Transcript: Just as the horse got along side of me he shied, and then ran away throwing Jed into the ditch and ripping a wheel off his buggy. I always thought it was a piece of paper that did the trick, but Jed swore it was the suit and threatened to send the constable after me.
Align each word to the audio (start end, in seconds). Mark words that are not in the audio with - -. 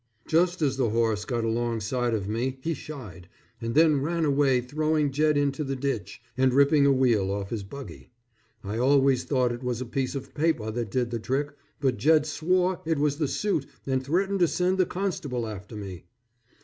Just 0.25 0.63
as 0.63 0.77
the 0.77 0.89
horse 0.89 1.25
got 1.25 1.43
along 1.43 1.79
side 1.81 2.15
of 2.15 2.27
me 2.27 2.57
he 2.63 2.73
shied, 2.73 3.29
and 3.61 3.75
then 3.75 4.01
ran 4.01 4.25
away 4.25 4.59
throwing 4.59 5.11
Jed 5.11 5.37
into 5.37 5.63
the 5.63 5.75
ditch 5.75 6.23
and 6.35 6.55
ripping 6.55 6.87
a 6.87 6.91
wheel 6.91 7.29
off 7.29 7.51
his 7.51 7.61
buggy. 7.61 8.09
I 8.63 8.79
always 8.79 9.25
thought 9.25 9.51
it 9.51 9.61
was 9.61 9.79
a 9.79 9.85
piece 9.85 10.15
of 10.15 10.33
paper 10.33 10.71
that 10.71 10.89
did 10.89 11.11
the 11.11 11.19
trick, 11.19 11.51
but 11.79 11.97
Jed 11.97 12.25
swore 12.25 12.81
it 12.83 12.97
was 12.97 13.17
the 13.17 13.27
suit 13.27 13.67
and 13.85 14.03
threatened 14.03 14.39
to 14.39 14.47
send 14.47 14.79
the 14.79 14.87
constable 14.87 15.45
after 15.45 15.75
me. 15.75 16.05